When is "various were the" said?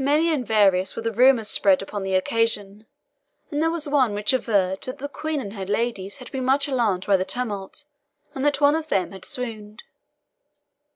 0.44-1.12